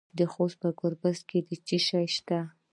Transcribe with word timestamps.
د 0.17 0.19
خوست 0.31 0.57
په 0.61 0.69
ګربز 0.79 1.17
کې 1.29 1.39
څه 1.67 1.77
شی 1.87 2.05
شته؟ 2.15 2.39